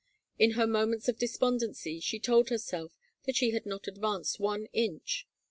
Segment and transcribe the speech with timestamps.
[0.39, 5.27] In her moments of despondency she told herself that she had not advanced one inch.